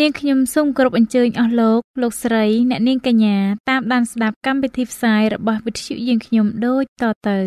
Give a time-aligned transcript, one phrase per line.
[0.00, 3.36] នាងខ្ញុំសូមគោរពអញ្ជើញអស់លោកលោកស្រី អ្នកនាងកញ្ញា
[3.70, 7.38] តាមដានស្ដាប់កម្មវិធីផ្សាយរបស់វិទ្យុយើងខ្ញុំដូចតទៅ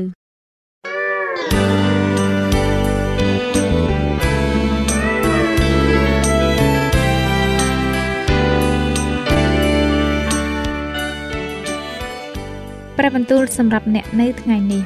[12.98, 14.84] ព្រះបន្ទូលសម្រាប់អ្នកនៅថ្ងៃនេះ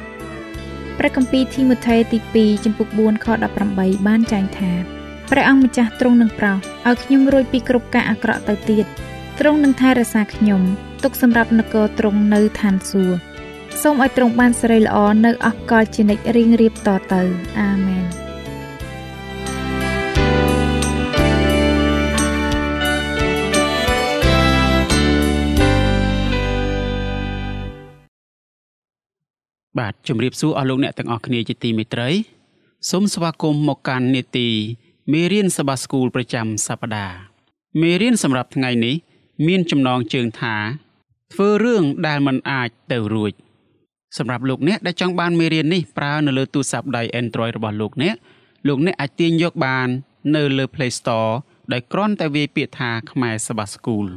[1.00, 3.28] ព្រះគម្ពីរធីម៉ូថេទី2ចំពុក4ខ
[3.68, 6.58] 18បានចែងថា ព្រះអង្គម្ចាស់ទ្រង់នឹងប្រោស
[6.88, 8.86] ឲ្យខ្ញុំរួចពីគ្រប់ការអាក្រក់ទៅទៀត
[9.40, 10.62] ទ្រង់នឹងថែរក្សាខ្ញុំ
[11.04, 13.34] ទុកសម្រាប់នគរទ្រង់នៅឋានសួគ៌
[13.82, 17.22] សូមឲ្យទ្រង់បានសិរីល្អនៅអកលជានិច្ចរៀងរៀបតទៅ
[17.60, 18.06] អាមែន
[29.80, 32.10] បាទជំរាបសួរអស់លោកអ្នកទាំងអស់គ្នាជាទីមេត្រី
[32.90, 34.50] សូមស្វាគមន៍មកកាន់នេតិ
[35.12, 37.18] មេរៀនសបាស្គូលប្រចាំសប្តាហ៍
[37.82, 38.96] មេរៀនសម្រាប់ថ្ងៃនេះ
[39.48, 40.56] មានចំណងជើងថា
[41.34, 43.34] ធ្វើរឿងដែលមិនអាចទៅរួច
[44.18, 48.16] សម្រាប់លោកអ្នកដែលចង់បានមេរៀននេះប្រើនៅលើទូរស័ព្ទដៃ Android របស់លោកអ្នក
[48.68, 49.88] លោកអ្នកអាចទាញយកបាន
[50.36, 51.32] នៅលើ Play Store
[51.72, 54.08] ដោយគ្រាន់តែវាយពាក្យថាខ្មែរសបាស្គូល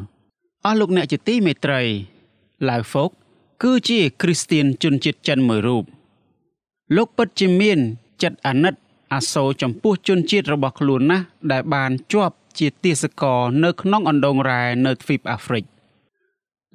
[0.65, 1.83] អស់លោកអ្នកជាទីមេត្រី
[2.69, 3.11] ឡាវហ្វុក
[3.63, 5.85] គឺជាគ្រីស្ទៀនជនជាតិចិនមួយរូប
[6.97, 7.79] លោកពិតជាមាន
[8.23, 8.75] ចិត្តអាណិត
[9.15, 15.65] អាសូរចំពោះជនជាតិរបស់ខ្លួនណាស់ដែលបានជាប់ជាទាសករនៅក្នុងអណ្ដូងរ៉ែនៅទ្វីបអាហ្វ្រិក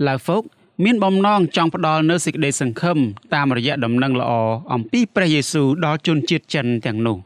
[0.07, 0.43] ឡាវហ្វុក
[0.83, 2.97] មានបំណងចង់ផ្ដល់នូវសេចក្តីសង្ឃឹម
[3.33, 4.31] តាមរយៈដំណឹងល្អ
[4.73, 7.17] អំពីព្រះយេស៊ូវដល់ជនជាតិចិនទាំងនោះ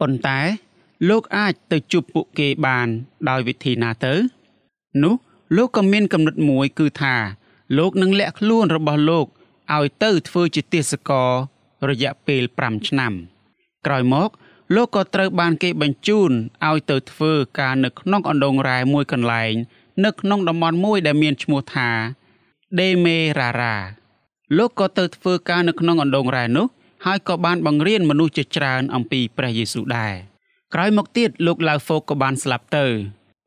[0.00, 0.38] ប៉ុន្តែ
[1.08, 2.88] លោកអាចទៅជួបពួកគេបាន
[3.28, 4.14] ដោយវិធីណាទៅ
[5.02, 5.14] នោះ
[5.56, 7.14] លោកក៏មានគំនិតមួយគឺថា
[7.78, 9.26] លោកនឹងលាក់ខ្លួនរបស់លោក
[9.76, 11.30] ឲ្យទៅធ្វើជាទាសករ
[11.88, 13.12] រយៈពេល5ឆ្នាំ
[13.86, 14.30] ក្រោយមក
[14.74, 16.30] លោកក៏ត្រូវបានគេបញ្ជូន
[16.68, 19.54] ឲ្យទៅធ្វើការនៅក្នុងអណ្ដូងរ៉ែមួយកន្លែង
[20.04, 21.90] នៅក្នុងតំបន់មួយដែលមានឈ្មោះថា
[22.80, 23.76] ដេមេរ៉ារ៉ា
[24.58, 26.66] លោកក៏ទៅធ្វើការនៅក្នុងអណ្ដូងរ៉ែនោះ
[27.06, 30.14] ហើយក៏បានបង្រៀនមនុស្សជាច្រើនអំពីព្រះយេស៊ូវដែរ
[30.74, 32.86] ក្រោយមកទៀតលោកឡាវហ្វូកក៏បានស្លាប់ទៅ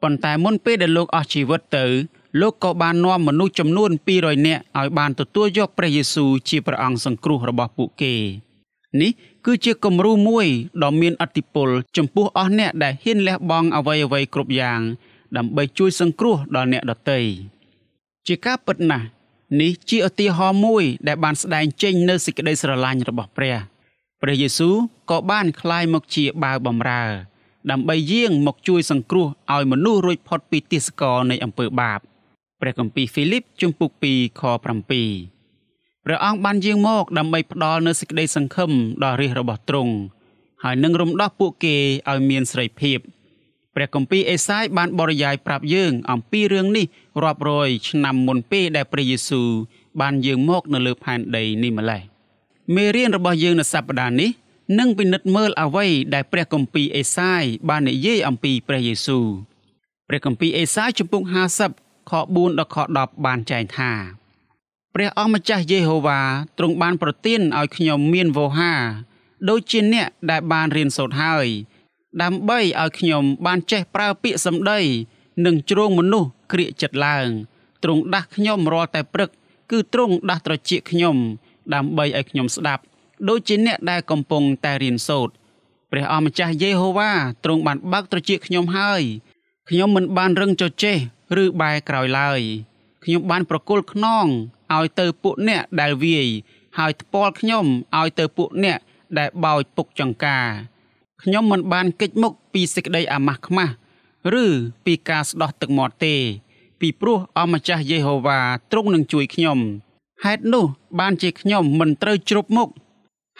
[0.01, 1.85] ប៉ុន្តែមុនពេលដែលលោកអស់ជីវិតទៅ
[2.41, 8.15] លោកក៏បាននាំមនុស្សចំនួន200នាក់ឲ្យបានទទួលយកព្រះយេស៊ូវជាព្រះអង្គសង្គ្រោះរបស់ពួកគេ
[9.01, 9.11] នេះ
[9.45, 10.47] គឺជាគំរូមួយ
[10.83, 14.81] ដ៏មានអធិពលចំពោះអស់អ្នកដែលហ៊ានលះបង់អ្វីអ្វីគ្រប់យ៉ាង
[15.37, 17.19] ដើម្បីជួយសង្គ្រោះដល់អ្នកដទៃ
[18.27, 19.05] ជាការពិតណាស់
[19.61, 23.55] នេះជាឧទាហរណ៍មួយដែលបានស្ដែងចេញនៅសេចក្តីស្រឡាញ់របស់ព្រះ
[24.21, 24.75] ព្រះយេស៊ូវ
[25.11, 27.03] ក៏បានក្លាយមកជាបាវបំរើ
[27.71, 31.99] ដើម្បីយាងមកជួយសង្គ្រោះឲ្យមនុស្សរួចផុតពីទាសករនៃអំពើបាប
[32.61, 34.41] ព្រះគម្ពីរហ្វីលីបជំពូក2ខ
[34.97, 35.42] 7
[36.05, 38.71] ព្រះអង្គបានយាងមកដើម្បីផ្ដល់នូវសេចក្តីសង្ឃឹម
[39.03, 39.93] ដល់រាជរបស់ទ្រង់
[40.63, 41.75] ហើយនឹងរំដោះពួកគេ
[42.09, 42.99] ឲ្យមានសេរីភាព
[43.75, 46.85] ព្រះគម្ពីរអេសាយបានបរិយាយប្រាប់យើង អំពីរឿងនេះ
[47.23, 49.49] រាប់រយឆ្នាំមុនពេលដែលព្រះយេស៊ូវ
[50.01, 52.01] បានយាងមកនៅលើផែនដីនេះម្លេះ
[52.75, 54.31] មេរៀនរបស់យើងនៅសប្តាហ៍នេះ
[54.79, 59.25] នឹងពិនិត្យមើលអ្វីដែលព្រះគម្ពីរអេសាយបាននិយាយអំពីព្រះយេស៊ូវ
[60.07, 61.23] ព្រះគម្ពីរអេសាយជំពូក
[61.67, 64.22] 50ខ4ដល់ខ10បានចែងថា
[64.95, 66.19] ព្រះអង្គម្ចាស់យេហូវ៉ា
[66.57, 68.73] ទ្រង់បានប្រទានឲ្យខ្ញុំមានវោហា
[69.49, 71.47] ដូចជាអ្នកដែលបានរៀនសូត្រហើយ
[72.21, 74.79] ដើម្បីឲ្យខ្ញុំបានចេះប្រើពាក្យសម្ដី
[75.45, 77.27] និងជ្រងមនុស្សក្រៀកចិត្តឡើង
[77.83, 79.29] ទ្រង់ដាស់ខ្ញុំរាល់តែព្រឹក
[79.71, 81.17] គឺទ្រង់ដាស់ត្រចៀកខ្ញុំ
[81.73, 82.83] ដើម្បីឲ្យខ្ញុំស្ដាប់
[83.29, 85.33] ដូចជាអ្នកដែលកំពុងតែរៀនសូត្រ
[85.91, 87.11] ព្រះអង្គម្ចាស់យេហូវ៉ា
[87.43, 89.01] ទ្រង់បានបើកត្រចៀកខ្ញុំហើយ
[89.69, 90.97] ខ្ញុំមិនបានរឹងចចេះ
[91.43, 92.41] ឬបែរក្រោយឡើយ
[93.03, 94.27] ខ្ញុំបានប្រគល់ខ្នង
[94.75, 96.27] ឲ្យទៅពួកអ្នកដែលវាយ
[96.77, 97.65] ហើយថ្ពាល់ខ្ញុំ
[97.97, 98.79] ឲ្យទៅពួកអ្នក
[99.17, 100.47] ដែលបោចពុកចង្ការ
[101.23, 103.73] ខ្ញុំមិនបានកិច្ចមុខពីសេចក្តីអាម៉ាស់ខ្មាស់
[104.43, 104.45] ឬ
[104.85, 106.15] ពីការស្ដោះទឹកមាត់ទេ
[106.79, 108.39] ពីព្រោះអម្ចាស់យេហូវ៉ា
[108.71, 109.59] ទ្រង់នឹងជួយខ្ញុំ
[110.23, 110.65] ហេតុនោះ
[110.99, 112.69] បានជាខ្ញុំមិនត្រូវជ្រប់មុខ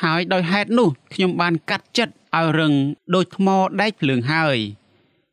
[0.03, 2.73] ហើយដោយហេតុនោះខ្ញុំបានកាត់ចិត្តឲ្យរឹង
[3.15, 3.47] ដូចថ្ម
[3.81, 4.57] ដែកភ្លើងហើយ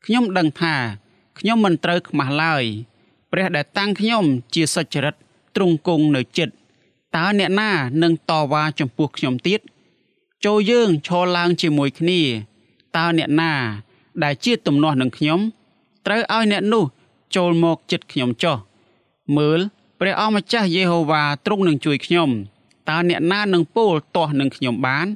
[0.05, 0.75] ខ្ញុំដឹងថា
[1.39, 2.65] ខ្ញុំមិនត្រូវខ្មាស់ឡើយ
[3.33, 4.25] ព្រះដែលតាំងខ្ញុំ
[4.55, 5.15] ជាសុចរិត
[5.55, 6.55] ទ្រង់គង់នៅចិត្ត
[7.17, 7.71] តើអ្នកណា
[8.03, 9.61] នឹងតវ៉ាចំពោះខ្ញុំទៀត
[10.45, 12.21] ចូលយើងឈរឡើងជាមួយគ្នា
[12.97, 13.53] តើអ្នកណា
[14.23, 15.41] ដែលជាទំនាស់នឹងខ្ញុំ
[16.07, 16.85] ត្រូវឲ្យអ្នកនោះ
[17.37, 18.57] ចូលមកចិត្តខ្ញុំចុះ
[19.37, 19.61] មើល
[20.01, 22.29] ព្រះអម្ចាស់យេហូវ៉ាទ្រង់នឹងជួយខ្ញុំ
[22.89, 25.07] តើអ្នកណានឹងពោលទាស់នឹងខ្ញុំបាន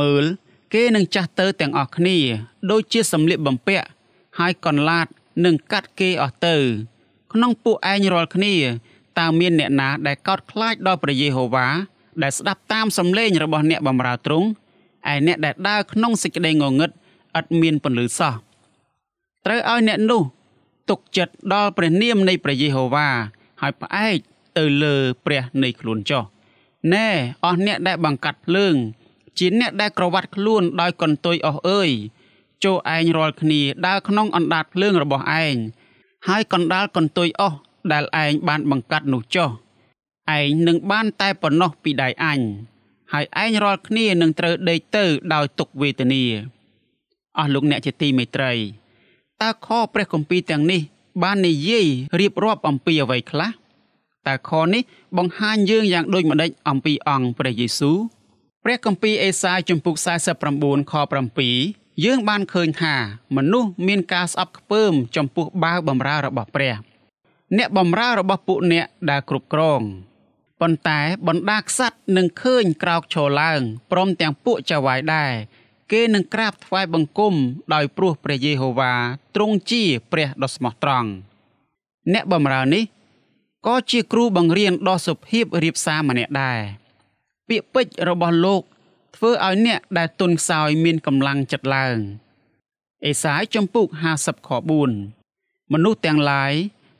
[0.00, 0.24] មើល
[0.72, 2.18] គេនឹងចាស់ទៅទាំងអស់គ្នា
[2.70, 3.86] ដូចជាសម្លៀកបំពាក់
[4.38, 5.06] ហើយកន្លាត
[5.44, 6.56] នឹងកាត់គេអស់ទៅ
[7.32, 8.54] ក្នុងពួកឯងរាល់គ្នា
[9.18, 11.66] តើមានអ្នកណាដែលកោតខ្លាចដល់ព្រះយេហូវ៉ា
[12.22, 14.48] ដែលស្ដាប់តាមសំឡេងរបស់អ្នកបម្រើទ្រង់
[15.12, 16.90] ឯអ្នកដែលដើរក្នុងសេចក្តីងងឹត
[17.38, 18.34] ឥតមានពន្លឺសោះ
[19.46, 20.22] ត្រូវឲ្យអ្នកនោះ
[20.90, 23.08] ទុកចិត្តដល់ព្រះនាមនៃព្រះយេហូវ៉ា
[23.60, 24.18] ហើយផ្អែក
[24.58, 24.94] ទៅលើ
[25.24, 26.24] ព្រះនៃខ្លួនចុះ
[26.94, 27.08] ណែ
[27.44, 28.74] អស់អ្នកដែលបង្កាត់ភ្លើង
[29.38, 31.90] ជាអ្នកដែលក្រវ៉ាត់ខ្លួនដោយកន្ទុយអស់អើយ
[32.64, 35.56] ចូលឯងរាល់គ្នាដើរក្នុងអណ្ដាតភ្លើងរបស់ឯង
[36.28, 37.58] ហើយកណ្ដាលកន្ទុយអស់
[37.92, 39.50] ដែលឯងបានបង្កាត់នោះចុះ
[40.38, 42.40] ឯងនឹងបានតែប៉ុណ្ណោះពីដៃអញ
[43.12, 46.24] ហើយឯងរាល់គ្នានឹងត្រូវដេកទៅដោយទុក្ខវេទនា
[47.38, 48.52] អស់លោកអ្នកជាទីមេត្រី
[49.42, 50.80] តើខព្រះគម្ពីរទាំងនេះ
[51.22, 51.86] បាននិយាយ
[52.20, 53.50] រៀបរាប់អំពីអ្វីខ្លះ
[54.28, 54.82] តើខនេះ
[55.18, 57.98] បង្ហាញយើងយ៉ាងដូចម្តេចអំពីអង្គព្រះយេស៊ូវ
[58.64, 59.96] ព្រះគម្ពីរអេសាយជំពូក
[60.44, 60.94] 49ខ
[61.48, 62.94] 7យើងបានឃើញថា
[63.36, 66.74] មនុស្សមានការស្អប់ខ្ពើមចំពោះបាវបំរើរបស់ព្រះ
[67.58, 69.82] អ្នកបំរើរបស់ពួកអ្នកដែលគ្រប់គ្រង
[70.60, 73.60] ប៉ុន្តែបណ្ដាក្សត្រនឹងឃើញក្រោកឈរឡើង
[73.90, 75.32] ព្រមទាំងពួកចៅហ្វាយដែរ
[75.92, 77.34] គេនឹងក្រាបថ្វាយបង្គំ
[77.74, 78.94] ដោយព្រោះព្រះយេហូវ៉ា
[79.34, 79.82] ទ្រង់ជា
[80.12, 81.10] ព្រះដ៏ស្មោះត្រង់
[82.12, 82.84] អ្នកបម្រើនេះ
[83.66, 86.60] ក៏ជាគ្រូបង្រៀនដ៏សុភាពរៀបសារម្នាក់ដែរ
[87.48, 88.62] ពាក្យពេចន៍របស់លោក
[89.16, 91.96] ធ្វើឲ្យអ្នកដែលទុនខ្សោយមានកម្លាំងចិត្តឡើង
[93.06, 94.50] អេសាយចំពុក50ខ
[95.10, 96.54] 4មនុស្សទាំងឡាយ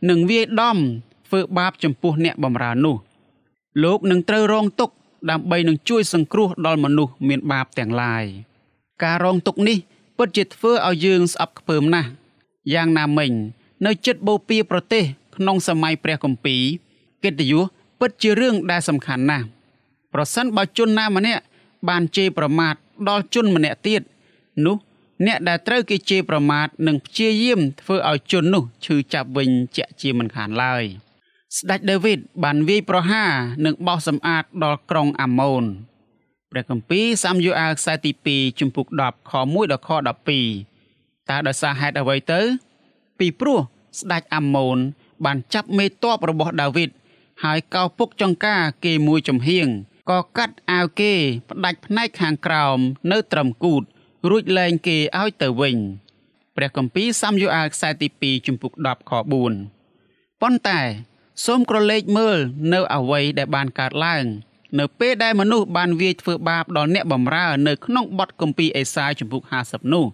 [0.09, 0.79] នឹងវាយដំ
[1.27, 2.97] ធ្វើបាបចំពោះអ្នកបម្រើនោះ
[3.83, 4.95] លោកនឹងត្រូវរងទុក្ខ
[5.31, 8.25] ដើម្បីនឹងជួយសង្គ្រោះដល់មនុស្សមានបាបទាំងឡាយ
[9.03, 9.79] ការរងទុក្ខនេះ
[10.19, 12.09] ពិតជាធ្វើឲ្យយើងស្អប់ខ្ពើមណាស់
[12.73, 13.33] យ៉ាងណាមិញ
[13.87, 15.05] នៅចិត្តបូព៌ាប្រទេស
[15.37, 16.63] ក្នុងសម័យព្រះគម្ពីរ
[17.25, 17.63] កិត្តិយស
[18.01, 19.47] ពិតជារឿងដែលសំខាន់ណាស់
[20.13, 21.43] ប្រសិនបើជនណាម្នាក់
[21.89, 22.75] បានជេរប្រមាថ
[23.09, 24.03] ដល់ជនម្នាក់ទៀត
[24.67, 24.77] នោះ
[25.27, 30.85] អ្នកដែលត្រូវគេជេរប្រមាថនឹងព្យាយាមធ្វើឲ្យជននោះឈឺចាប់វិញជាក់ជាមិនខានឡើយ។
[31.59, 33.33] ស្ដេចដាវីតបានវាយប្រហារ
[33.65, 35.65] និងបោះសម្អាតដល់ក្រុងអាម៉ូន
[36.51, 42.41] ព្រះគម្ពីរសាមយូអាលខ្សែទី2ជំពូក10ខ1ដល់ខ12តើដោយសារហេតុអ្វីទៅ
[43.19, 43.59] ពីព្រោះ
[44.01, 44.79] ស្ដេចអាម៉ូន
[45.25, 45.91] បានចាប់មេត
[46.23, 46.91] បរបស់ដាវីត
[47.45, 49.67] ហើយកោពុកចង្ការគេមួយចំហៀង
[50.11, 51.13] ក៏កាត់អាវគេ
[51.51, 52.79] ផ្ដាច់ផ្នែកខាងក្រោម
[53.13, 53.83] នៅត្រឹមគូត
[54.31, 55.77] រួចលែងគេឲ្យទៅវិញ
[56.57, 60.81] ព្រះគម្ពីរសាមយូអាលខ្សែទី2ជំពូក10ខ4ប៉ុន្តែ
[61.47, 62.39] សូមក្រឡេកមើល
[62.73, 64.25] នៅអ្វីដែលបានកើតឡើង
[64.79, 70.07] នៅពេលដែលមនុស្សបានវាយធ្វើបាបដល់អ្នកបម្រើនៅក្នុងបទគម្ពីរអេសាយជំពូក50នោះ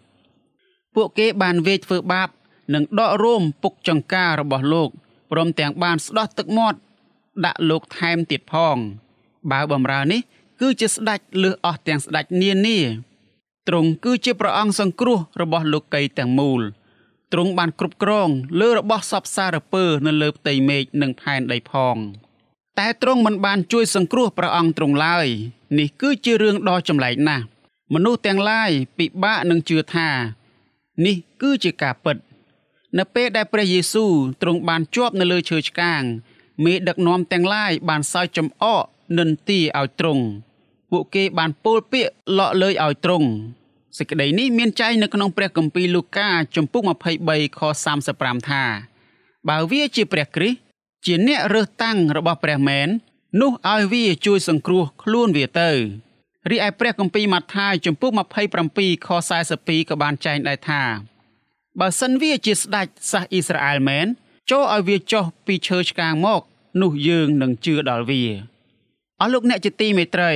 [0.94, 2.28] ពួកគេបានវាយធ្វើបាប
[2.74, 4.90] និងដករួមពុកចង្ការរបស់លោក
[5.30, 6.78] ព្រមទាំងបានស្ដោះទឹកមាត់
[7.44, 8.76] ដាក់លោកថែមទៀតផង
[9.50, 10.20] បើបម្រើនេះ
[10.60, 12.78] គឺជាស្ដេចលើសអស់ទាំងស្ដេចនានា
[13.68, 16.62] ទ្រង់គឺជាព្រះអង្គសង្គ្រោះរបស់លោកីទាំងមូល
[17.32, 18.28] ទ្រង់បានគ្រប់គ្រង
[18.60, 21.96] លើរបស់សពសារពើនៅលើផ្ទៃមេឃនិងផែនដីផង
[22.78, 25.26] តែទ្រង់មិនបានជួយសង្គ្រោះព្រះអង្គទ្រង់ឡើយ
[25.78, 27.44] នេះគឺជារឿងដ៏ចម្លែកណាស់
[27.94, 30.08] មនុស្សទាំងឡាយពិបាកនឹងជឿថា
[31.06, 32.16] នេះគឺជាការពិត
[32.98, 36.02] នៅពេលដែលព្រះយេស៊ូវទ្រង់បានជាប់នៅលើឈើឆ្កាង
[36.64, 38.84] មេដឹកនាំទាំងឡាយបានសើចចំអក
[39.18, 40.24] និន្ទាឲ្យទ្រង់
[40.90, 43.28] ពួកគេបានពោលពាក្យលក់លើយឲ្យទ្រង់
[43.96, 46.82] សេចក្តីនេះមានចែងនៅក្នុងព្រះគម្ពីរលូកាជំពូក
[47.20, 47.60] 23ខ
[48.04, 48.64] 35ថា
[49.48, 50.58] បើវាជាព្រះគ្រីស្ទ
[51.06, 52.88] ជាអ្នករើសតាំងរបស់ព្រះមែន
[53.40, 55.70] នោះឲ្យវាជួយសង្គ្រោះខ្លួនវាទៅ
[56.50, 58.12] រីឯព្រះគម្ពីរម៉ាថាយជំពូក
[58.58, 59.08] 27ខ
[59.48, 60.82] 42ក៏បានចែងដែរថា
[61.80, 64.06] បើសិនវាជាស្ដេចសាសអ៊ីស្រាអែលមែន
[64.50, 66.42] ចូលឲ្យវាចុះពីឈើឆ្កាងមក
[66.82, 68.24] នោះយើងនឹងជឿដល់វា
[69.20, 70.32] អស់លោកអ្នកជាទីមេត្រី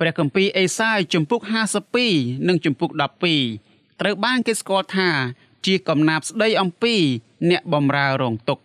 [0.00, 1.40] ព្រះគម្ពីរអេសាយជំពូក
[1.94, 2.90] 52និងជំពូក
[3.46, 5.10] 12ត្រូវបានគេស្គាល់ថា
[5.66, 6.94] ជាកំណាព្យស្ដីអំពី
[7.50, 8.62] អ្នកបំរើរងទុក្ខ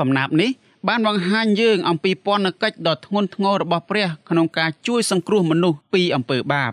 [0.00, 0.50] កំណាព្យនេះ
[0.88, 6.72] បានបង្ហាញយើងអំពីពន្ធកិច្ចដ៏ធ្ងន់ធ្ងររបស់ព្រះក្នុងការជួយសង្គ្រោះមនុស្សពីអំពើបាប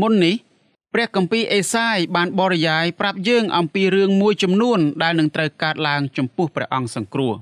[0.00, 0.36] មុននេះ
[0.92, 7.34] ព្រះគម្ពីរអេសាយបានបរិយាយប្រាប់យើងអំពីរឿងមួយចំនួនដែលនឹងត្រូវកើតឡើងចំពោះព្រះអង្គសង្គ្រោះ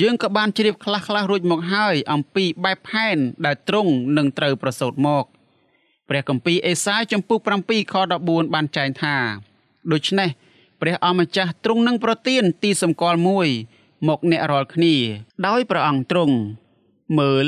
[0.00, 5.24] យើងក៏បានជ្រាបខ្លះៗរួចមកហើយអំពីបែបផែនដែលទ្រង់នឹងត្រូវប្រសូតមក
[6.08, 9.16] ព្រះគម្ពីរអេសាយចំពុក7ខ14បានចែងថា
[9.92, 10.28] ដូច្នេះ
[10.80, 13.48] ព្រះអម្ចាស់ទ្រង់នឹងប្រទានទីសម្គាល់មួយ
[14.08, 14.94] មកអ្នករាល់គ្នា
[15.46, 16.36] ដោយព្រះអង្គទ្រង់
[17.18, 17.46] មើល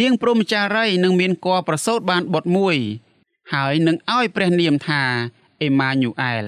[0.00, 2.76] នាងព្រហ្មចារីនឹងមានគរប្រសូតបានបុតមួយ
[3.52, 5.02] ហើយនឹងឲ្យព្រះនាមថា
[5.62, 6.44] អេម៉ាញូអែល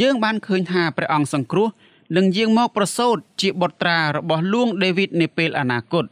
[0.00, 1.68] យើងបានឃើញថាព្រះអង្គសង្គ្រោះ
[2.16, 6.04] នឹងយាងមកប្រសូតជាបុត្រារបស់លួងដេវីតនាពេលអនាគត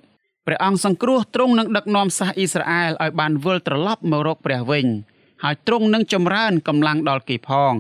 [0.47, 4.87] ព្រះអង្គសង្គ្រោះទ្រង់នឹងដឹកនាំសាសអ៊ីស្រាអែលឲ្យបានវិលត្រឡប់មករកព្រះវិញ
[5.43, 7.75] ហើយទ្រង់នឹងចម្រើនកម្លាំងដល់គេផង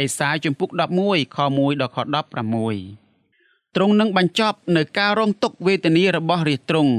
[0.00, 0.70] អេសាយជំពូក
[1.04, 6.94] 11ខ1ដល់ខ16ទ្រង់នឹងបញ្ចប់នៅការរងទុក្ខវេទនារបស់រាជទ្រង់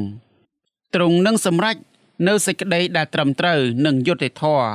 [0.95, 1.75] ទ្រង់នឹងសម្រេច
[2.27, 4.69] នៅសេចក្តីដែលត្រឹមត្រូវនិងយុត្តិធម៌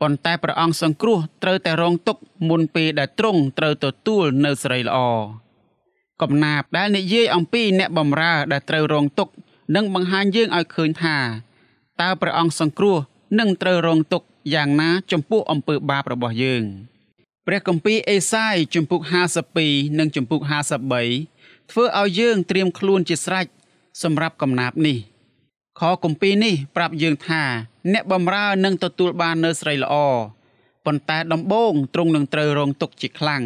[0.00, 4.98] ប៉ុន្តែព្រះអង្គសង្គ្រោះត្រូវតែរងទុក្ខមុនពេលដែលទ្រង់ត្រូវទទួលនៅសេរីល្អ
[6.22, 9.32] កំណាបដែលនិយាយអំពីអ្នកបម្រើដែលត្រូវរងទុក្ខ
[9.76, 11.16] នឹងបង្ហាញយើងឲ្យឃើញថា
[12.00, 12.98] តើព្រះអង្គសង្គ្រោះ
[13.38, 16.64] នឹងត្រូវរងទុក្ខយ៉ាងណាចំពោះអំពើបាបរបស់យើង
[17.46, 19.00] ព្រះគម្ពីរអេសាយជំពូក
[19.50, 20.40] 52និងជំពូក
[21.06, 23.46] 53ធ្វើឲ្យយើងត្រៀមខ្លួនជាស្រេច
[24.02, 24.96] សម្រាប់កំណាបនេះ
[25.80, 27.42] ខគម្ពីរនេះប្រាប់យើងថា
[27.92, 29.94] អ្នកបម្រើនឹងទទួលបាននូវស្រីល្អ
[30.84, 33.42] ប៉ុន្តែដំបូងទ្រង់នឹងត្រូវរងទុក្ខជាខ្លាំង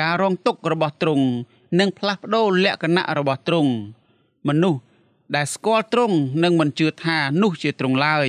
[0.00, 1.26] ការរងទុក្ខរបស់ទ្រង់
[1.78, 3.72] នឹងផ្លាស់ប្ដូរលក្ខណៈរបស់ទ្រង់
[4.48, 4.80] មនុស្ស
[5.36, 8.28] ដែលស្គាល់ទ្រង់នឹងមិនជឿថានោះជាទ្រង់ឡើយ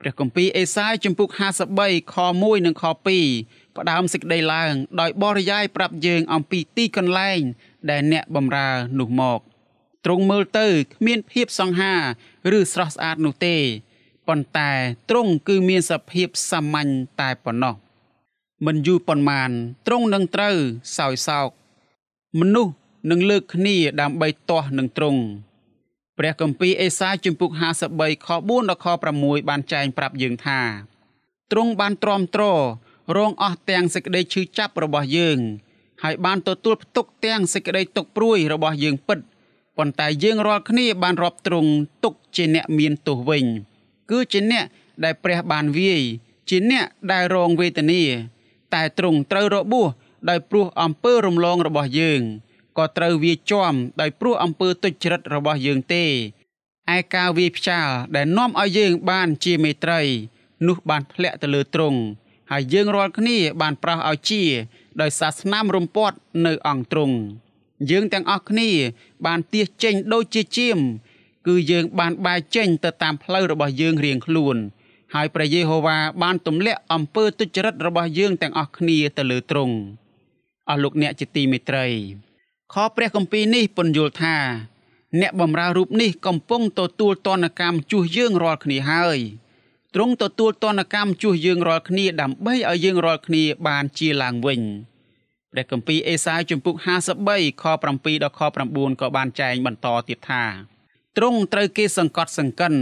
[0.00, 1.28] ព្រះគម្ពីរអេសាយជំពូក
[1.74, 7.40] 53ខ1និងខ2ផ្ដើមសេចក្តីឡើង ដោយបរិយាយប្រាប់យើងអំពីទីកន្លែង
[7.90, 8.68] ដែលអ្នកបម្រើ
[8.98, 9.40] នោះមក
[10.04, 11.94] ទ្រង់មើលទៅគ្មានភាពសង្ហា
[12.58, 13.56] ឬស្រស់ស្អាតនោះទេ
[14.28, 14.70] ប៉ុន្តែ
[15.10, 17.74] ទ្រង់គឺមានសភាពសាមញ្ញតែប៉ុណ្ណោះ
[18.66, 19.50] មិនយូរប៉ុន្មាន
[19.86, 20.56] ទ្រង់នឹងត្រូវ
[20.98, 21.48] សោយសោក
[22.40, 22.72] មនុស្ស
[23.10, 25.22] នឹងលើកគ្នាដើម្បីទាស់នឹងទ្រង់
[26.18, 27.50] ព្រះគម្ពីរអេសាយជំពូក
[27.88, 28.86] 53ខ4ដល់ខ
[29.18, 30.60] 6បានចែងប្រាប់យើងថា
[31.52, 32.44] ទ្រង់បានទ្រាំទ្រ
[33.16, 35.38] រងអស់ទាំងសេចក្តីឈឺចាប់របស់យើង
[36.02, 39.18] ហើយបានទទួលផ្ទុកទាំងសេចក្តីទុក្ខព្រួយរបស់យើងពិត
[39.76, 41.70] ប៉ុន្តែយើងរាល់គ្នាបានរាប់ទ្រង់
[42.04, 43.44] ទុកជាអ្នកមានទោសវិញ
[44.10, 44.64] គឺជាអ្នក
[45.04, 46.02] ដែលព្រះបានវាយ
[46.48, 48.02] ជាអ្នកដែលរងវេទនា
[48.74, 49.88] តែទ្រង់ត្រូវរបួស
[50.28, 52.22] ដោយព្រោះអំពើរំលងរបស់យើង
[52.78, 56.04] ក៏ត្រូវវាជាំដោយព្រោះអំពើទុច្ចរិតរបស់យើងទេ
[56.94, 60.00] ឯការវាយផ្ចាលដែលនាំឲ្យយើងបានជាមេត្រី
[60.68, 62.00] នោះបានធ្លាក់ទៅលើទ្រង់
[62.50, 64.42] ហើយយើងរាល់គ្នាបានប្រោសឲ្យជា
[65.00, 66.16] ដោយសាសនាមរំពាត់
[66.46, 67.16] នៅអង្គទ្រង់
[67.90, 68.70] យើងទាំងអស់គ្នា
[69.26, 70.78] បានទៀសចេញដូចជាជាម
[71.46, 74.56] គឺយើងបានបែកចេញទៅតាមផ្លូវរបស់យើងរៀងខ្លួន
[75.14, 79.76] ហើយព្រះយេហូវ៉ាបានទម្លាក់អំពើទុច្ចរិតរបស់យើងទាំងអស់គ្នាទៅលើទ្រង់
[80.68, 81.86] អស់លោកអ្នកជាទីមេត្រី
[82.72, 84.36] ខព្រះគម្ពីរនេះពន្យល់ថា
[85.20, 89.18] អ្នកបម្រើរូបនេះកំពុងទទួលទណ្ឌកម្មជួសយើងរាល់គ្នាហើយ
[89.94, 94.60] ទ្រង់ទទួលទណ្ឌកម្មជួសយើងរាល់គ្នាដើម្បីឲ្យយើងរាល់គ្នាបានជាឡើងវិញ
[95.54, 96.76] ព្រះគម្ពីរអេសាយជំពូក
[97.22, 100.44] 53ខ7ដល់ខ9ក៏បានចែងបន្តទៀតថា
[101.16, 102.74] ទ្រង់ត្រូវគេសង្កត់សង្កិន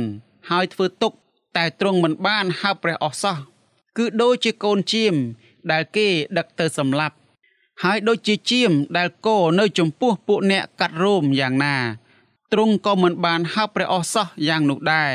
[0.51, 1.13] ហើយធ្វើទុក
[1.57, 3.37] តែទ្រង់មិនបានហើបព្រះអស់សោះ
[3.97, 5.15] គឺដូចជាកូនជៀម
[5.73, 7.17] ដែលគេដឹកទៅសម្លាប់
[7.83, 11.77] ហើយដូចជាជៀមដែលគោនៅចំពោះពួកអ្នកកាត់រោមយ៉ាងណា
[12.53, 15.13] ទ្រង់ក៏មិនបានហើបព្រះអស់សោះយ៉ាងនោះដែរ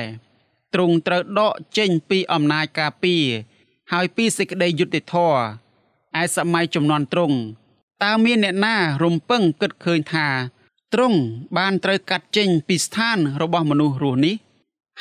[0.74, 3.26] ទ្រង់ត្រូវដកចេញពីអំណាចការពារ
[3.94, 5.67] ហើយពីសេចក្តីយុត្តិធម៌
[6.20, 7.38] ឯសម័យចំនួនទ្រង់
[8.04, 10.28] តើមានអ្នកណារំពឹងគិតឃើញថា
[10.94, 11.20] ទ្រង់
[11.58, 14.36] បានត្រូវកាត់ចេញពីស្ថានរបស់មនុស្សរស់នេះ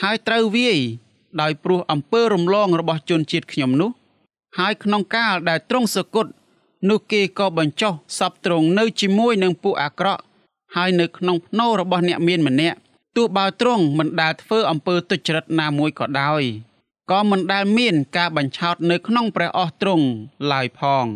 [0.02, 0.78] ហើយត្រូវវាយ
[1.40, 3.90] ដោយព្រោះអំពើរំលងរបស់ជនជាតិខ្ញុំនោះ
[4.58, 6.30] ហើយក្នុងកាលដែលទ្រង់សគត់
[6.88, 10.23] នោះគេក៏បញ្ចុះសពទ្រង់នៅជាមួយនឹងពួកអាក្រក់
[10.76, 12.78] ហើយនៅក្នុងភ្នោរបស់អ្នកមានម្នាក់
[13.16, 16.42] ទោះបើទ្រង់មិនដែលធ្វើអំពើទុច្ចរិតណាមួយក៏ដោយ
[17.12, 20.06] ក៏មិនដែលមានការបញ្ឆោតនៅក្នុងព្រះអស់ទ្រង់
[20.52, 21.06] ឡើយផង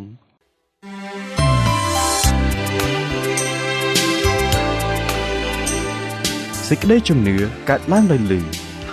[6.68, 7.36] សេចក្តីជំនឿ
[7.68, 8.40] កើតឡើងដោយលឺ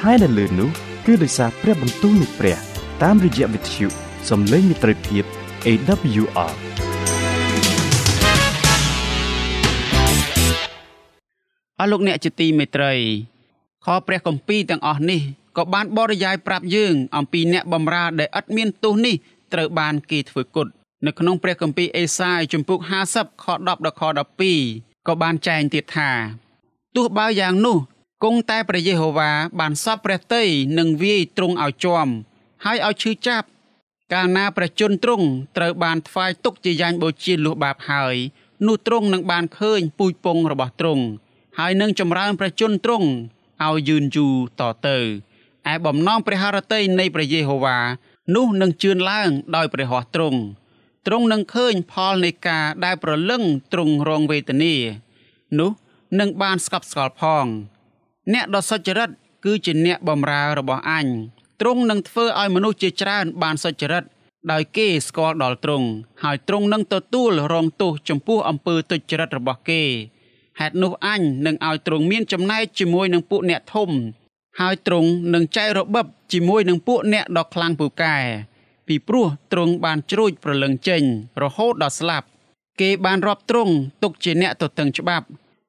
[0.01, 0.69] ហើយដែលលឺនោះ
[1.05, 2.57] គឺដោយសារព្រះបន្ទូលនៃព្រះ
[3.03, 3.87] តាមរយៈវិទ្យុ
[4.29, 5.23] សំឡេងមិត្តភាព
[5.65, 6.53] AWR
[11.79, 12.93] អស់លោកអ្នកជាទីមេត្រី
[13.85, 15.21] ខព្រះគម្ពីរទាំងអស់នេះ
[15.57, 19.15] ក៏បានបរិយាយប្រាប់យើងអំពីអ្នកបម្រើដែលឥតមានទោសនេះ
[19.53, 20.67] ត្រូវបានគេធ្វើគុត
[21.05, 22.79] នៅក្នុងព្រះគម្ពីរអេសាយជំពូក
[23.11, 24.01] 50ខ10ដល់ខ
[24.53, 26.11] 12ក៏បានចែងទៀតថា
[26.95, 27.77] ទោះបើយ៉ាងនោះ
[28.23, 30.43] គង់តែព្រះយេហូវ៉ាបានសពព្រះតី
[30.77, 32.11] នឹងវាយទ្រង់ឲ្យជាប់
[32.65, 33.47] ហើយឲ្យឈឺចាប់
[34.13, 38.15] កាលណាព្រះជន្មទ្រង់ត្រូវបានថ្វាយទុកជាយ៉ាញ់បូជាលុះបាបហើយ
[38.67, 41.03] នោះទ្រង់នឹងបានឃើញពូជពងរបស់ទ្រង់
[41.59, 43.07] ហើយនឹងចម្រើនព្រះជន្មទ្រង់
[43.65, 44.97] ឲ្យយឺនយូរតទៅ
[45.71, 47.77] ឯបំណងព្រះハរតីនៃព្រះយេហូវ៉ា
[48.35, 50.39] នោះនឹងជឿនឡើងដោយព្រះហស្ថទ្រង់
[51.07, 53.43] ទ្រង់នឹងឃើញផលនៃការដែលប្រលឹង
[53.73, 54.75] ទ្រង់រងវេទនា
[55.59, 55.71] នោះ
[56.19, 57.45] នឹងបានស្កប់ស្កល់ផង
[58.33, 59.09] អ្នកដ៏សុចរិត
[59.45, 61.07] គឺជាអ្នកបម្រើរបស់អញ
[61.61, 64.03] ទ្រង់នឹងធ្វើឲ្យមនុស្សជាច្រើនបានសុចរិត
[64.51, 65.87] ដោយគេស្គាល់ដល់ទ្រង់
[66.23, 69.83] ហើយទ្រង់នឹងទទួលរងទោសចំពោះអំពើទុច្ចរិតរបស់គេ
[70.59, 73.89] ហេតុនោះអញនឹងឲ្យទ្រង់មានចំណែកជាមួយនឹងពួកអ្នកធំ
[74.61, 78.15] ហើយទ្រង់នឹងចែករបបជាមួយនឹងពួកអ្នកដ៏ខ្លាំងពូកែ
[78.87, 81.01] ពីព្រោះទ្រង់បានជ្រួចប្រលឹងចេញ
[81.43, 82.27] រហូតដល់ស្លាប់
[82.81, 83.73] គេបានរាប់ទ្រង់
[84.03, 85.25] ទុកជាអ្នកទទឹងច្បាប់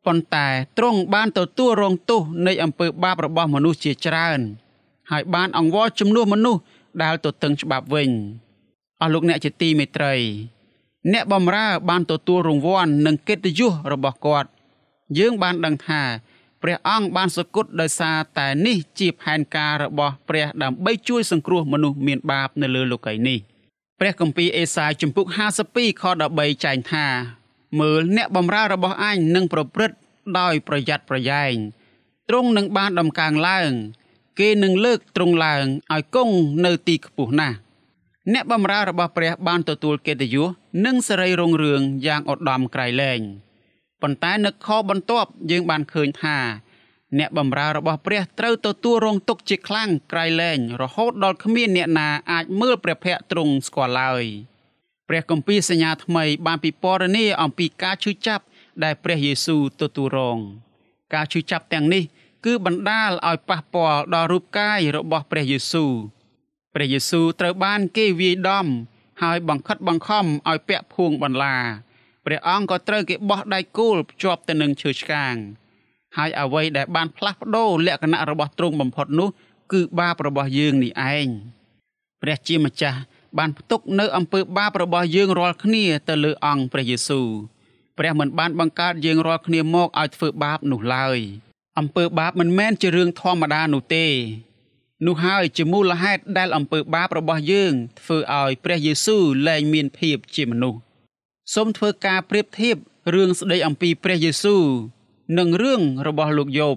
[0.07, 0.47] ប៉ុន្តែ
[0.79, 4.41] ទ្រង់បានទទួលរងទោសនៃអំពើបាបរបស់មនុស្សជាច្រើន
[5.11, 6.61] ហើយបានអង្វរជំនួសមនុស្ស
[7.03, 8.11] ដែលទទឹងច្បាប់វិញ
[9.01, 10.15] អស់លោកអ្នកជាទីមេត្រី
[11.13, 14.51] អ្នកបំរើបានទទួលរង្វាន់និងកិត្តិយសរបស់គាត់
[15.19, 16.03] យើងបានដឹងថា
[16.63, 23.39] ព្រះអង្គបានសគត់ដោយសារតែនេះជាផែនការរបស់ព្រះដើម្បីជួយសង្គ្រោះមនុស្សមានបាបនៅលើលោកីយ៍នេះ
[24.01, 25.27] ព្រះគម្ពីរអេសាយជំពូក
[25.65, 27.07] 52ខ13ចែងថា
[27.81, 29.97] មើលអ្នកបម្រើរបស់អញនឹងប្រព្រឹត្ត
[30.39, 31.55] ដោយប្រយ័ត្នប្រយែង
[32.29, 33.71] ទ្រង់នឹងបានដំកើងឡើង
[34.39, 37.57] គេនឹងលើកទ្រង់ឡើងឲ្យគង់នៅទីខ្ពស់ណាស់
[38.33, 40.49] អ្នកបម្រើរបស់ព្រះបានទទួលកិត្តិយស
[40.85, 43.21] និងសេរីរុងរឿងយ៉ាងឧត្តមក្រៃលែង
[44.03, 46.39] ប៉ុន្តែនៅខបន្ទាប់យើងបានឃើញថា
[47.19, 54.25] អ្នកបម្រើរបស់ព្រះត្រូវទទួលរងទុក្ខជាខ្លាំងក្រៃលែងរហូតដល់គ្មានអ្នកណាអាចមើលព្រះភ័ក្ត្រទ្រង់ស្គាល់ឡើយ
[55.09, 58.45] ព្រះគម្ពីរសញ្ញាថ្មីបានពិពណ៌នាអំពីការឈឺចាប់
[58.85, 60.39] ដែលព្រះយេស៊ូវទទួលរង
[61.15, 62.05] ការឈឺចាប់ទាំងនេះ
[62.45, 65.93] គឺបណ្ដាលឲ្យប៉ះពាល់ដល់រូបកាយរបស់ព្រះយេស៊ូវ
[66.75, 68.67] ព្រះយេស៊ូវត្រូវបានគេវាយដំ
[69.23, 71.57] ហើយបង្ខិតបង្ខំឲ្យពាក់ភួងបន្លា
[72.29, 75.35] ព្រះអង្គក៏ត្រូវគេបោះដៃគោលភ្ជាប់ទៅនឹងឈើឆ្កាង
[76.17, 79.29] ហើយអ្វីដែលបានផ្លាស់ប្ដូរលក្ខណៈរបស់ទ្រង់បំផុតនោះ
[79.73, 81.29] គឺបាបរបស់យើងនេះឯង
[82.23, 82.99] ព្រះជាម្ចាស់
[83.39, 87.29] បានផ្ទុកនៅអំពើបាបរបស់យើងរាល់គ្នាទៅលើអង្គព្រះយេស៊ូវ
[87.99, 91.19] ព្រះមិនបានបង្កើតយើងរាល់គ្នាមកឲ្យធ្វើបាបនោះឡើយ
[91.79, 94.07] អំពើបាបមិនមែនជារឿងធម្មតានោះទេ
[95.07, 100.81] នោះហើយជាមូលហេតុដែលអំពើបាបរបស់យើងធ្វើឲ្យព្រះយេស៊ូវលែងមានភាពជាមនុស្ស
[101.55, 102.77] សូមធ្វើការប្រៀបធៀប
[103.15, 104.63] រឿងស្ដីអំពីព្រះយេស៊ូវ
[105.39, 106.77] និងរឿងរបស់លោកយោប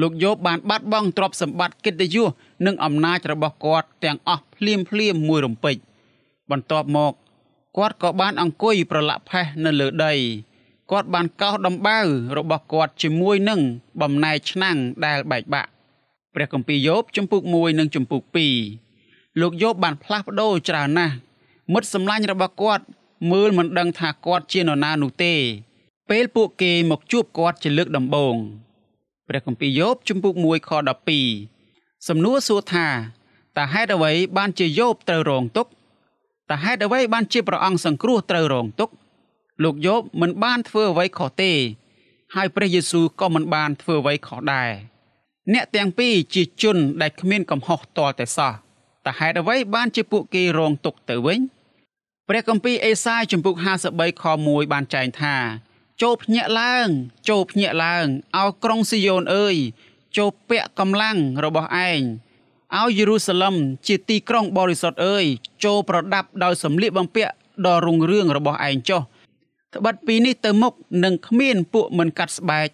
[0.00, 2.28] លោកយោបបានបាត់បង់ទ្រព្យសម្បត្តិកិត្តិយស
[2.66, 5.76] និងអំណាចរបស់គាត់ទាំងអស់ភ្លាមភ្លាមមួយរំពេច
[6.50, 7.12] បន្ទាប់មក
[7.76, 10.12] គាត់ក៏បានអង្គុយប្រឡាក់ផេះនៅលើដី
[10.90, 11.98] គាត់បានកោសដំបៅ
[12.38, 13.60] របស់គាត់ជាមួយនឹង
[14.00, 15.70] បំណែកឆ្នាំងដែលបែកបាក់
[16.34, 18.22] ព្រះគម្ពីរយោបជំពូក1និងជំពូក
[18.82, 21.14] 2លោកយោបបានផ្លាស់ប្ដូរច្រើនណាស់
[21.72, 22.84] មិត្តសម្លាញ់របស់គាត់
[23.30, 25.34] មើលមិនដឹងថាគាត់ជានរណានោះទេ
[26.10, 28.36] ពេលពួកគេមកជួបគាត់ជាលើកដំបូង
[29.28, 30.70] ព្រះគម្ពីរយោបជំពូក1ខ
[31.38, 32.86] 12សំណួរសួរថា
[33.56, 35.70] តើហេតុអ្វីបានជាយោបត្រូវរងទុក្ខ
[36.50, 38.94] តើហេតុអ្វីបានជាព្រះអង្គសង្គ្រោះត្រូវរងទុក្ខ
[39.62, 41.52] លោកយោបមិនបានធ្វើអ្វីខុសទេ
[42.34, 44.70] ហើយព្រះយេស៊ូវក៏មិនបានធ្វើអ្វីខុសដែរ
[45.52, 48.52] អ្នកទាំងពីរជាជនដែលគ្មានកំហុសតលតែសោះ
[49.06, 51.40] តើហេតុអ្វីបានជាពួកគេរងទុក្ខទៅវិញ
[52.28, 53.54] ព្រះគម្ពីរអេសាយជំពូក
[53.88, 55.36] 53ខ1បានចែងថា
[56.02, 56.88] ចូលភ្ញាក់ឡើង
[57.28, 58.06] ចូលភ្ញាក់ឡើង
[58.38, 59.56] ឲ្យក្រុងស៊ីយ៉ូនអើយ
[60.16, 62.00] ចូលពាក់កម្លាំងរបស់ឯង
[62.78, 63.54] ឲ្យយេរូសាឡឹម
[63.86, 65.24] ជាទីក្រុងបរិសុទ្ធអើយ
[65.64, 67.32] ចូលប្រដាប់ដោយសម្លៀកបំពាក់
[67.66, 69.02] ដ៏រុងរឿងរបស់ឯងចុះ
[69.74, 70.72] ត្បិតពីនេះទៅមុខ
[71.04, 72.68] នឹងគ្មានពួកមិនកាត់ស្បែក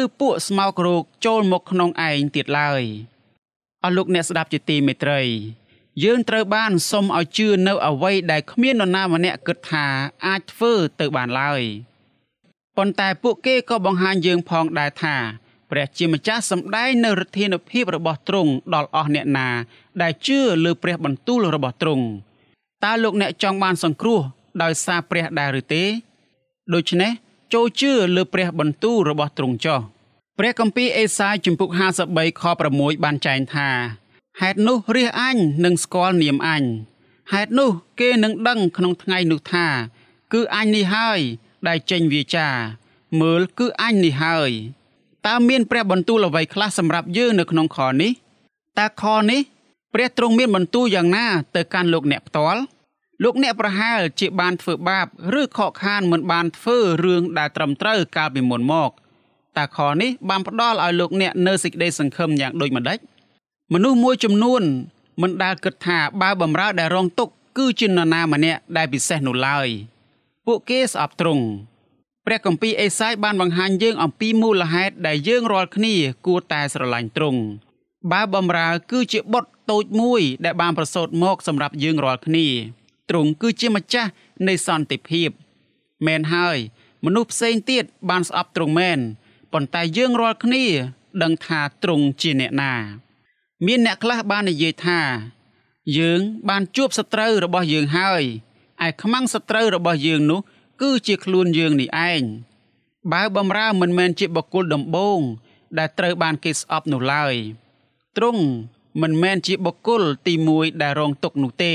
[0.00, 2.82] ឬពួកស្មោករោគចូលមកក្នុងឯងទៀតឡើយ
[3.84, 5.20] អស់លោកអ្នកស្ដាប់ជាទីមេត្រី
[6.04, 9.86] យើងត្រូវបានសុំឲ្យជឿនៅអ្វីដែលគ្មាននរណាម្នាក់គិតថា
[10.26, 11.62] អាចធ្វើទៅបានឡើយ
[12.76, 15.16] ប៉ុន្តែពួកគេក៏បង្ហាញយើងផងដែរថា
[15.70, 19.48] ព្រះជាម្ចាស់សម្ដែងនៅឫទ្ធានុភាពរបស់ទ្រង់ដល់អស់អ្នកណា
[20.02, 22.04] ដែលជឿលើព្រះបន្ទូលរបស់ទ្រង់
[22.84, 24.20] តើលោកអ្នកចង់បានសង្គ្រោះ
[24.62, 25.84] ដោយសារព្រះដែរឬទេ
[26.74, 27.12] ដូច្នេះ
[27.54, 29.80] ចូលជឿលើព្រះបន្ទូលរបស់ទ្រង់ចុះ
[30.38, 31.70] ព្រះគម្ពីរអេសាយជំពូក
[32.06, 32.42] 53ខ
[32.74, 33.68] 6បានចែងថា
[34.42, 36.64] ហេតុនោះរាជអញនឹងស្គាល់នាមអញ
[37.32, 37.70] ហេតុនោះ
[38.00, 39.66] គេនឹងដឹងក្នុងថ្ងៃនោះថា
[40.32, 41.20] គឺអញនេះហើយ
[41.68, 42.48] ដែលចេញវាចា
[43.20, 44.50] មើលគឺអញនេះហើយ
[45.26, 48.12] តើមានព្រះបន្ទូលអ្វីខ្លះសម្រាប់យើងនៅក្នុងខនេះ
[48.78, 49.40] តើខនេះ
[49.94, 52.60] ព្រះទ្រង់មានបន្ទូលយ៉ាងណាទៅកាន់លោកអ្នកផ្ទាល់
[53.24, 55.06] លោកអ្នកប្រហែលជាបានធ្វើបាប
[55.40, 58.90] ឬខកខានមិនបានធ្វើរឿងដែលត្រឹមត្រូវកាលពីមុនមក
[59.58, 62.98] តើខនេះបានផ្ដល់ឲ្យលោកអ្នកនៅសេចក្តីសង្ឃឹមយ៉ាងដូចម្ដេច
[63.72, 64.62] មនុស្សមួយចំនួន
[65.22, 67.28] មិនដែលគិតថាបើបំរើដែលរងទុក
[67.58, 69.68] គឺជានរណាម្នាក់ដែលពិសេសនោះឡើយ
[70.46, 71.44] ពួកគេស្អប់ត្រង់
[72.26, 75.94] ព្រះគម្ពីរអេសាយបានបង្ហាញយើងអំពីមូលហេតុដែលយើងរាល់គ្នា
[76.26, 77.40] គួរតែស្រឡាញ់ទ្រង់
[78.12, 82.46] បើបំរើគឺជាបុត្រតូចមួយដែលបានប្រសូតមកសម្រាប់យើងរាល់គ្នា
[83.10, 84.10] ទ្រង់គឺជាម្ចាស់
[84.48, 85.30] នៃសន្តិភាព
[86.06, 86.58] មែនហើយ
[87.04, 88.98] មនុស្សផ្សេងទៀតបានស្អប់ទ្រង់មែន
[89.52, 90.64] ប៉ុន្តែយើងរាល់គ្នា
[91.22, 92.74] ដឹងថាទ្រង់ជាអ្នកណា
[93.66, 95.00] មានអ្នកខ្លះបាននិយាយថា
[95.98, 98.22] យើង បានជួបសត្រូវរបស់យើងហើយ
[98.86, 100.40] ឯខ្មាំងសត្រូវរបស់យើងនោះ
[100.80, 102.22] គឺជាខ្លួនយើងនេះឯង
[103.12, 105.20] បើបំរើមិនមែនជាបុគ្គលដំបូង
[105.78, 107.34] ដែលត្រូវបានគេស្អប់នោះឡើយ
[108.16, 108.42] ទ្រង់
[109.02, 111.74] មិនមែនជាបុគ្គលទី1ដែលរងទុក្ខនោះទេ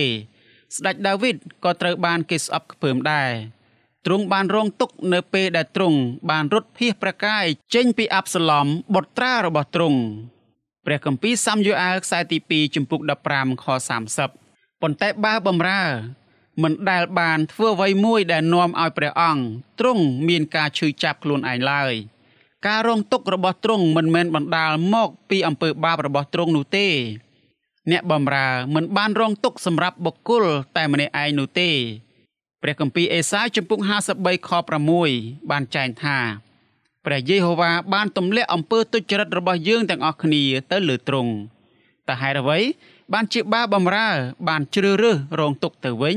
[0.76, 3.32] ស្ដេចដាវីតក៏ត្រូវបានគេស្អប់ខ្ពើមដែរ
[4.06, 10.00] ទ្រង់បានរងទុក្ខនៅពេលដែលទ្រង់បានរត់ភៀសប្រកាយចេញពីអាប់សាឡំបុត្រារបស់ទ្រង់
[10.86, 13.00] ព្រះគម្ពីរសាមយូអែលខ្សែទី2ចំពុក
[13.32, 13.66] 15ខ
[14.24, 15.84] 30ប៉ុន្តែបើបំរើ
[16.64, 19.44] មិនដែលបានធ្វើអ្វីមួយដែលនាំឲ្យព្រះអង្គ
[19.80, 21.94] ទ្រង់មានការឈឺចាប់ខ្លួនឯងឡើយ
[22.68, 26.88] ការរងទុក្ខរបស់ទ្រង់មិនមែនបណ្ដាលមកពីអំពើបាបរបស់ទ្រង់នោះទេ
[27.92, 30.44] អ្នកបំរើមិនបានរងទុក្ខសម្រាប់បុគ្គល
[30.76, 31.70] តែម្នាក់ឯងនោះទេ
[32.62, 33.80] ព្រះគម្ពីរអេសាយចំពុក
[34.14, 34.50] 53ខ
[35.02, 36.18] 6បានចែងថា
[37.06, 41.32] ព្រះយេហូវ៉ាបានទម្លាក់អំពើទុច្ចរិតរបស់យើងទាំងអស់គ្នាទៅលើទ្រង់
[42.10, 42.60] តើហេតុអ្វី
[43.14, 44.10] បានជាបាបំរើ
[44.48, 46.16] បានជ្រើសរើសរងទុក្ខទៅវិញ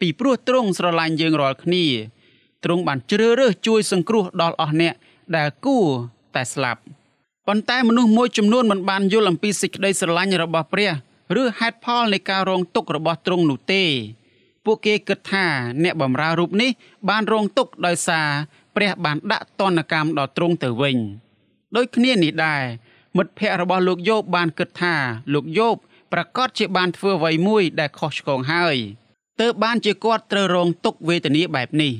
[0.00, 1.84] ពីព្រោះទ្រង់ស្រឡាញ់យើងរាល់គ្នា
[2.64, 4.94] ទ្រង់បានជ្រើសរើសជួយសង្គ្រោះដល់អស់អ្នក
[5.36, 5.86] ដែលគួរ
[6.34, 6.80] តែស្លាប់
[7.46, 10.90] ប៉ុន្តែមនុស្សមួយចំនួនមិនបានយល់អំពីសេចក្តីស្រឡាញ់របស់ព្រះ
[11.40, 13.84] ឬហេតុផលនៃការរងទុក្ខរបស់ទ្រង់នោះទេ
[14.64, 15.46] ពួកគេគិតថា
[15.82, 16.70] អ្នកបម្រើរូបនេះ
[17.08, 18.28] បានរងទុក្ខដោយសារ
[18.78, 20.96] ព្រះបានដាក់ទណ្ឌកម្មដល់ទ្រង់ទៅវិញ
[21.76, 22.62] ដូចគ្នានេះដែរ
[23.16, 24.94] មិត្តភ័ក្តិរបស់លោកយោបបានគិតថា
[25.34, 25.76] លោកយោប
[26.12, 28.76] ប្រកាសជាបានធ្វើអ្វីមួយដែលខុសឆ្គងហើយ
[29.40, 31.92] ទើបបានជាគាត់ត្រូវរងទុក្ខវេទនាបែបនេះ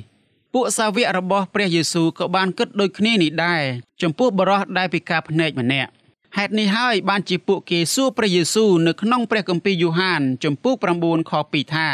[0.53, 3.61] ពួកសាវករបស់ព្រះយេស៊ូវក៏បានគិតដូចគ្នានេះដែរ
[4.01, 5.91] ចំពោះបរិះដែលពិការភ្នែកម្នាក់
[6.37, 11.89] ហេតុនេះហើយបានជាពួកគេសួរព្រះយេស៊ូវនៅក្នុងព្រះគម្ពីរយូហានចំពោះ9ខ2ថា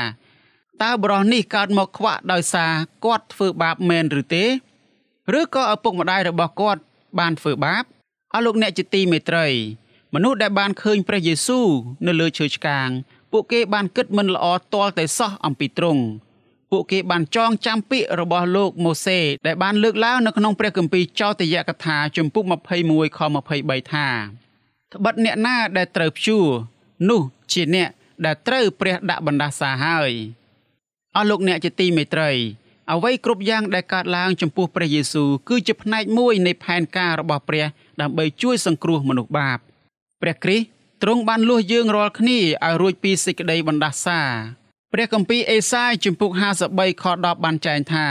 [0.84, 2.74] តើបរិះនេះកើតមកខ្វាក់ដោយសារ
[3.06, 4.46] គាត់ធ្វើបាបមែនឬទេ
[5.40, 6.82] ឬក៏ឪពុកម្ដាយរបស់គាត់
[7.20, 7.84] បានធ្វើបាប
[8.34, 9.48] អស់លោកអ្នកជាទីមេត្រី
[10.14, 11.68] មនុស្សដែលបានឃើញព្រះយេស៊ូវ
[12.06, 12.90] នៅលើឈើឆ្កាង
[13.32, 16.04] ពួកគេបានគិតមិនល្អទាល់តែសោះអំពីទ្រង់
[16.72, 22.44] ពួកគេបានចងចាំពាក្យរបស់លោកម៉ូសេដែលបានលើកឡើងនៅក្នុងព្រះគម្ពីរចោទយកថាជំពូក
[22.82, 23.20] 21ខ
[23.56, 24.08] 23ថា
[24.94, 26.48] ត្បិតអ្នកណាដែលត្រូវព្យួរ
[27.10, 27.90] នោះជាអ្នក
[28.26, 30.12] ដែលត្រូវព្រះដាក់បណ្ដាសាហើយ
[31.16, 32.32] អស់លោកអ្នកជាទីមេត្រី
[32.92, 37.66] អ្វីគ្រប់យ៉ាងដែលកើតឡើងចំពោះព្រះយេស៊ូវគឺជាផ្នែកមួយនៃផែនការរបស់ព្រះ
[38.02, 39.58] ដើម្បីជួយសង្គ្រោះមនុស្សបាប
[40.22, 40.66] ព្រះគ្រីស្ទ
[41.04, 44.20] ទ្រង់បានលួសយើងរាល់គ្នាឲ្យរួចពីសេចក្តីបណ្ដាសា
[44.94, 48.08] ព្រះគម្ពីរអេសាយជំពូក53ខ10បានចែងថា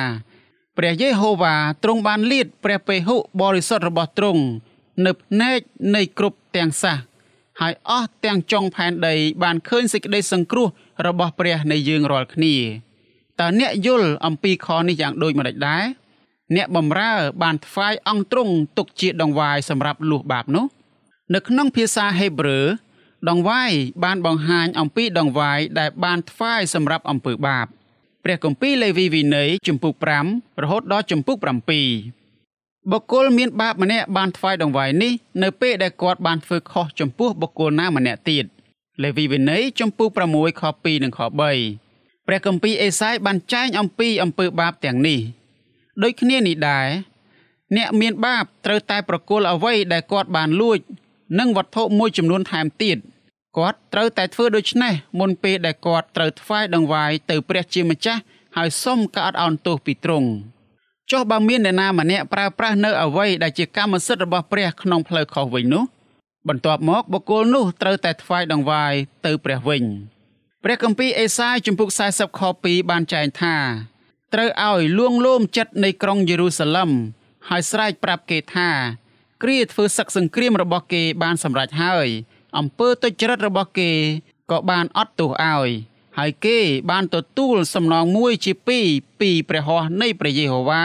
[0.78, 4.42] ព្រះយេហូវ៉ាទ្រង់បានលាតព្រះពេហុបរិសុទ្ធរបស់ទ្រង់
[5.06, 5.60] នៅភ្នែក
[5.94, 6.96] នៃគ្រប់ទាំងសះ
[7.60, 10.68] ហើយអស់ទាំងចុងផែនដីបានឃើញសេចក្តីសង្គ្រោះ
[11.06, 12.54] របស់ព្រះនៃយើងរាល់គ្នា
[13.40, 15.84] តើអ្នកយល់អំពីខនេះយ៉ាងដូចម្តេចដែរ
[16.56, 20.66] អ្នកបំរើបានថ្វាយអង្គទ្រង់ទុកជាដងវាយសម្រាប់លួសបាបនោះ
[21.34, 22.60] នៅក្នុងភាសាហេប្រឺ
[23.28, 23.72] ដងវាយ
[24.04, 27.66] បានបង្ហាញអំពីដងវាយដែលបានថ្វាយសម្រាប់អំពើបាប
[28.24, 29.94] ព្រះគម្ពីរលេវីវិន័យជំពូក
[30.28, 38.44] 5រហូតដល់ជំពូក7បុគ្គលមានបាបម្នាក់បានថ្វាយដងវាយនេះនៅពេលដែលគាត់បានធ្វើខុសចំពោះបុគ្គលណាម្នាក់ទៀត
[39.02, 41.83] លេវីវិន័យជំពូក6ខ2និងខ3
[42.26, 45.20] ព្រះគម្ពីរអេសាយបានចែងអំពីអំពើបាបទាំងនេះ
[46.02, 46.88] ដូចគ្នានេះដែរ
[47.76, 50.78] អ្នកមានបាបត្រូវតែប្រគល់អ្វីដែលគាត់បានលួច
[51.38, 52.98] និងវត្ថុមួយចំនួនថែមទៀត
[53.56, 58.20] គាត់ត្រូវតែធ្វើដូច្នេះមុនពេលដែលគាត់ត្រូវថ្វាយដង្វាយទៅព្រះជាម្ចាស់
[58.56, 60.28] ហើយសុំការអត់ឱនទោសពីទ្រង់
[61.10, 65.84] ចុះបើមានអ្នកណាម្នាក់ប្រើប្រាស់នៅអ្វីដែលជាកម្មសិទ្ធិរបស់ព្រះក្នុងផ្លូវខុសវិញនោះ
[66.48, 68.92] បន្ទាប់មកបុគ្គលនោះត្រូវតែថ្វាយដង្វាយ
[69.26, 69.82] ទៅព្រះវិញ
[70.66, 73.56] ព្រះគម្ពីរអេសាយជំពូក40ខ2បានចែងថា
[74.34, 76.90] ត្រូវឲ្យលួងលោមចិត្តនៃក្រុងយេរូសាឡឹម
[77.48, 78.68] ហើយស្រែកប្រាប់គេថា
[79.42, 82.08] គ្រាធ្វើសឹកសង្គ្រាមរបស់គេបានសម្រេចហើយ
[82.58, 83.90] អំពើទុច្ចរិតរបស់គេ
[84.50, 85.70] ក៏បានអត់ទោសឲ្យ
[86.18, 86.58] ហើយគេ
[86.90, 88.86] បានទទួលសំណងមួយជាពីរ
[89.20, 90.82] ពីព្រះហស្ថនៃព្រះយេហូវ៉ា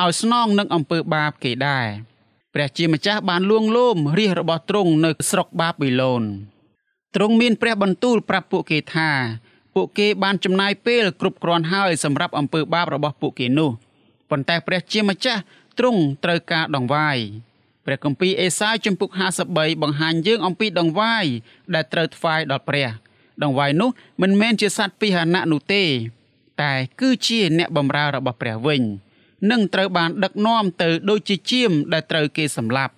[0.00, 1.86] ឲ្យស្នងនឹងអំពើបាបគេដែរ
[2.54, 6.24] ព្រះជាម្ចាស់បានលួងលោមរាជរបស់ទ្រង់នៅស្រុកបាប៊ីឡូន
[7.14, 9.10] ទ្រង់មានព្រះបន្ទូលប្រាប់ពួកគេថា
[9.74, 13.70] ពួកគេបានចំណាយពេលគ្រប់គ្រាន់ហើយសម្រាប់អំពើបាបរបស់ពួកគេនោះ
[14.30, 15.40] ប៉ុន្តែព្រះជាម្ចាស់
[15.78, 17.18] ទ្រង់ត្រូវការដងវាយ
[17.84, 19.10] ព្រះគម្ពីរអេសាយជំពូក
[19.46, 21.24] 53បង្ហាញយើងអំពីដង្វាយ
[21.74, 22.88] ដែលត្រូវថ្វាយដល់ព្រះ
[23.42, 23.90] ដង្វាយនោះ
[24.22, 25.82] មិនមែនជាសត្វពាហនៈនោះទេ
[26.62, 28.82] តែគឺជាអ្នកបម្រើរបស់ព្រះវិញ
[29.50, 32.94] នឹងត្រូវបានដឹកនាំទៅដូចជាជាមដែលត្រូវគេសម្លាប់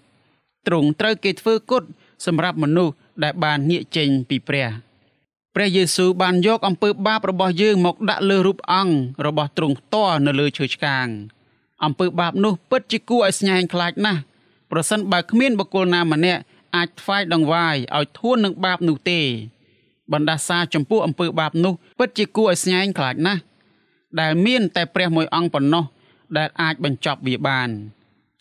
[0.66, 1.83] ទ្រង់ត្រូវគេធ្វើគុត
[2.27, 4.68] សម្រាប់មនុស្ស ដែលបានងាកចេញពីព្រះ
[5.55, 8.94] ព្រះយេស៊ូវបានយកអំពើបាបរបស់យើងមកដាក់លើរូបអង្គ
[9.27, 11.07] របស់ទ្រង់ផ្ទាល់នៅលើឈើឆ្កាង
[11.85, 14.20] អំពើបាបនោះពិតជាគួរឲ្យស្ញែងខ្លាចណាស់
[14.70, 16.40] ប្រសិនបើគ្មានបុគ្គលណាម្នាក់
[16.77, 19.20] អាចថ្វាយដង្វាយឲ្យធួននឹងបាបនោះទេ
[20.12, 23.40] បណ្ដាសាចំពោះអំពើបាបនោះពិតជាគួរឲ្យស្ញែងខ្លាចណាស់
[24.20, 25.85] ដែលមានតែព្រះមួយអង្គប៉ុណ្ណោះ
[26.37, 27.68] ដែលអាចបញ្ចប់វាបាន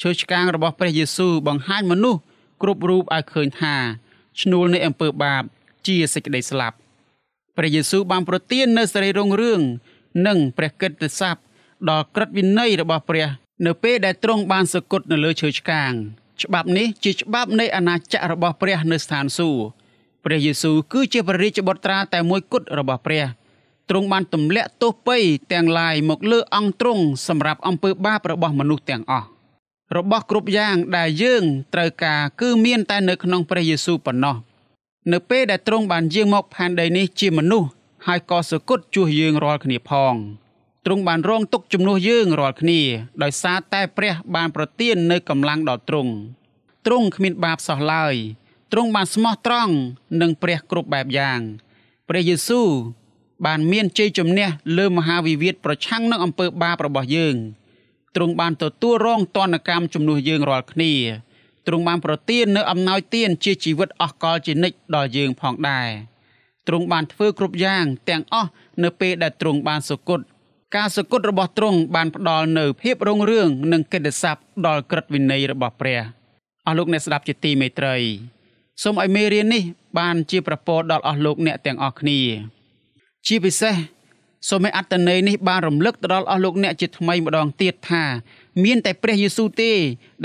[0.01, 2.19] ឈើឆ្កាងរបស់ព្រះយេស៊ូវបង្ហាញមនុស្ស
[2.61, 3.75] គ្រប់រូបឲ្យឃើញថា
[4.41, 5.43] ឈ្នួលនៃអំពើបាប
[5.87, 6.77] ជាសេចក្តីស្លាប់
[7.57, 9.61] ព្រះយេស៊ូវបានប្រទាននូវសេរីរុងរឿង
[10.27, 11.41] និងព្រះកិត្តិស័ព្ទ
[11.89, 13.27] ដល់ក្រឹតវិន័យរបស់ព្រះ
[13.65, 15.91] នៅពេលដែលទ្រង់បានសគត់នៅលើឈើឆ្កាង
[16.41, 19.63] ច្បាប់នេះជាច្បាប់នៃអាណាចក្ររបស់ព្រះនៅស្ថានសួគ៌
[20.25, 23.25] ព្រះយេស៊ូវគឺជាព្រះរាជបុត្រាតែមួយគត់របស់ព្រះ
[23.89, 25.17] ទ្រង់បានទម្លាក់ទោសពៃ
[25.53, 29.27] ទាំងឡាយមកលើអង្គទ្រង់សម្រាប់អំពើបាបរបស់មនុស្សទាំងអស់
[29.97, 34.35] របស់គ្រប់យ៉ាងដែលយើងត្រូវការគឺមានតែនៅក្នុងព្រះយេស៊ូវប៉ុណ្ណោះ
[35.11, 37.69] នៅពេលដែលទ្រង់បានយាងមកផែនដីនេះជាមនុស្ស
[38.07, 40.13] ហើយក៏សគត់ជួសយើងរាល់គ្នាផង
[40.85, 42.79] ទ្រង់បានរងទុកជំនួសយើងរាល់គ្នា
[43.23, 46.13] ដោយសារតែព្រះបានប្រទាននៅកម្លាំងដល់ទ្រង់
[46.85, 48.15] ទ្រង់គ្មានបាបសោះឡើយ
[48.71, 49.73] ទ្រង់បានស្មោះត្រង់
[50.21, 51.39] នឹងព្រះគ្រប់បែបយ៉ាង
[52.09, 52.69] ព្រះយេស៊ូវ
[53.45, 57.35] បានមានជ័យជំនះលើមហាវិវាទប្រឆាំងនឹងអំពើបាបរបស់យើង
[58.15, 60.93] ទ្រង់បានទទួលរងទណ្ឌកម្មជំនួសយើងរាល់គ្នា
[61.67, 65.89] ទ្រង់បានប្រទាននៅអំណោយទានជាជីវិតអស់កលជានិច្ចដល់យើងផងដែរ
[66.67, 68.49] ទ្រង់បានធ្វើគ្រប់យ៉ាងទាំងអស់
[68.83, 70.19] នៅពេលដែលទ្រង់បានសុគត
[70.75, 75.99] ការសុគតរបស់ទ្រង់បានផ្ដល់នៅភាពរុងរឿងនិងកិត្តិស័ព្ទដល់ក្រឹតវិន័យរបស់ព្រះ
[76.65, 77.95] អស់លោកអ្នកស្ដាប់ជាទីមេត្រី
[78.81, 79.63] សូមឲ្យមេរៀននេះ
[79.99, 82.19] បានជាប្រពោដល់អស់លោកអ្នកទាំងអស់គ្នា
[83.27, 83.75] ជាពិសេស
[84.49, 88.03] សូមឲ្យអត្តន័យនេះបានរំលឹកទៅដល់អស់លោកអ្នកជាថ្មីម្ដងទៀតថា
[88.63, 89.71] មានតែព្រះយេស៊ូវទេ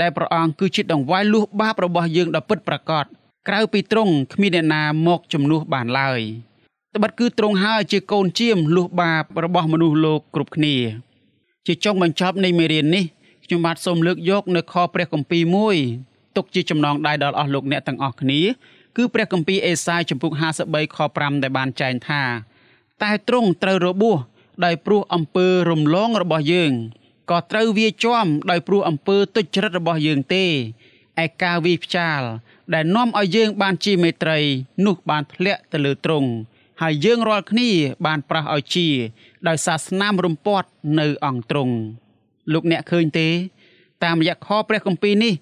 [0.01, 3.05] ដែលព្រះអង្គគឺជាដង្វាយលួសបាបរបស់យើងដ៏ពិតប្រាកដ
[3.47, 6.19] ក្រៅពីទ្រង់គ្មានអ្នកណាមកជំនួសបានឡើយ
[6.95, 10.75] ត្បិតគឺទ្រង់ហើយជាកូនជាមលួសបាបរបស់មនុស្សលោកគ្រប់គ្នា
[11.67, 13.05] ជាចុងបញ្ចប់នៃមេរៀននេះ
[13.45, 15.75] ខ្ញុំបាទសូមលើកយកនៅខព្រះគម្ពីរមួយ
[16.35, 18.41] ទុកជាចំណងដៃដល់អស់លោកអ្នកទាំងអស់គ្នា
[18.97, 20.31] គឺព្រះគម្ពីរអេសាយចំពុក
[20.63, 22.23] 53ខ5ដែលបានចែងថា
[23.03, 24.17] តែទ្រង់ត្រូវរបួស
[24.65, 26.71] ដោយព្រោះអំពើរំលងរបស់យើង
[27.29, 30.45] ក៏ត្រូវវាជាប់ដោយព្រោះអំពើទុច្ចរិតរបស់យើងទេ
[31.23, 32.21] ឯការវាផ្ចាល
[32.73, 34.39] ដែលនាំឲ្យយើងបានជាមេត្រី
[34.85, 36.29] នោះបានធ្លាក់ទៅលើទ្រង់
[36.81, 37.69] ហើយយើងរាល់គ្នា
[38.05, 38.87] បានប្រោះឲ្យជា
[39.47, 40.67] ដោយសាសនារំពាត់
[40.99, 41.75] នៅអង្គទ្រង់
[42.53, 43.29] លោកអ្នកឃើញទេ
[44.03, 45.33] តាមរយៈខព្រះគម្ពីរនេះ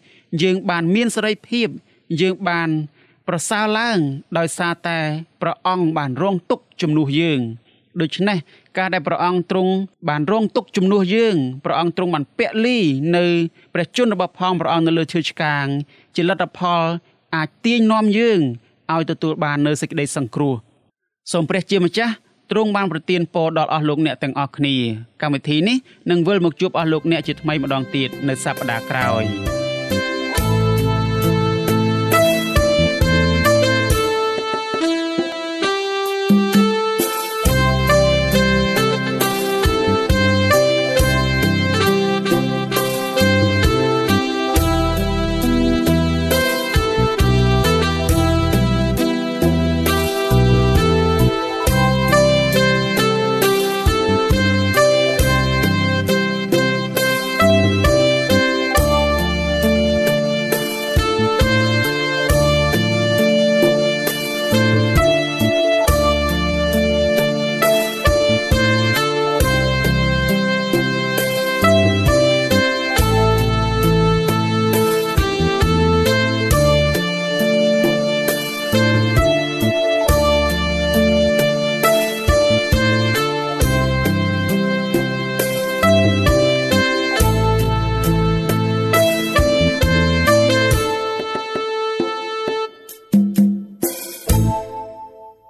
[0.44, 1.68] យើងបានមានសេរីភាព
[2.22, 2.70] យើងបាន
[3.28, 4.00] ប្រសើរឡើង
[4.38, 5.00] ដោយសារតែ
[5.42, 7.40] ព្រះអង្គបានរងទុក្ខជំនួសយើង
[8.02, 8.38] ដូច្នេះ
[8.78, 9.74] ការដែលព្រះអង្គទ្រង់
[10.10, 11.36] បានរងទុក្ខជំនួសយើង
[11.66, 12.80] ព្រះអង្គទ្រង់បានពលី
[13.18, 13.26] នៅ
[13.74, 15.66] ព្រះជន្មរបស់ផងព្រះអង្គនៅលើឈើឆ្កាង
[16.16, 16.86] ជាលទ្ធផល
[17.36, 18.40] អាចទាញនាំយើង
[18.94, 20.54] ឲ្យទទួលបាននៅសេចក្តីសង្គ្រោះ
[21.32, 22.14] សូមព្រះជាម្ចាស់
[22.52, 24.76] ទ្រង់បានប្រទានពរដល់អស់លោកអ្នកទាំងអស់គ្នា
[25.22, 25.78] កម្មវិធីនេះ
[26.10, 29.67] នឹងវិលមកជួបអស់លោកអ្នកជាថ្មីម្ដងទៀតនៅសប្ដាហ៍ក្រោយ